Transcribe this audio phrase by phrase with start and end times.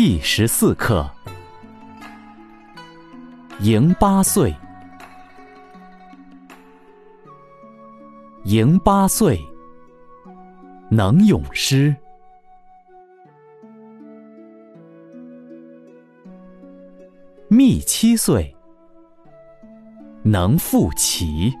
[0.00, 1.10] 第十四课：
[3.62, 4.54] 迎八岁，
[8.44, 9.40] 迎八岁，
[10.88, 11.92] 能咏诗；
[17.48, 18.54] 觅七岁，
[20.22, 21.52] 能赋棋；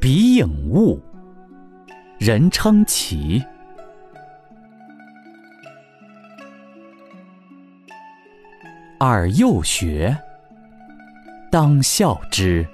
[0.00, 1.00] 比颖悟。
[2.18, 3.44] 人称奇，
[8.98, 10.16] 尔幼学，
[11.52, 12.66] 当效之。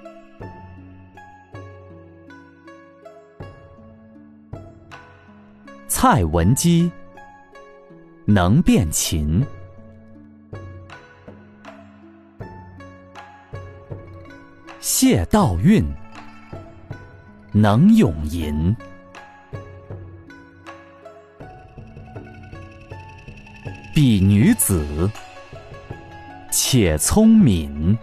[5.89, 6.89] 蔡文姬
[8.25, 9.45] 能辨琴，
[14.79, 15.85] 谢道韫
[17.51, 18.73] 能咏吟。
[23.93, 25.07] 彼女子，
[26.51, 27.95] 且聪敏。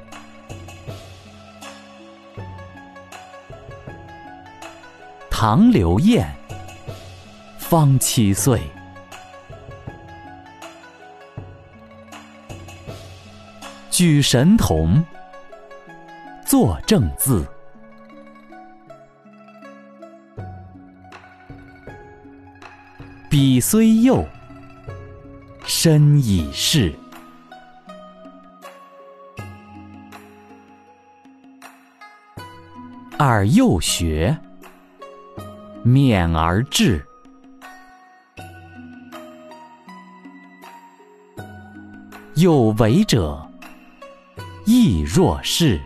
[5.29, 6.33] 唐刘晏，
[7.59, 8.61] 方七岁。
[13.91, 15.05] 举神童，
[16.47, 17.45] 作正字。
[23.29, 24.25] 彼虽幼。
[25.73, 26.93] 身已仕，
[33.17, 34.37] 尔幼学，
[35.87, 37.07] 勉而志，
[42.35, 43.41] 有为者
[44.67, 45.81] 亦若是。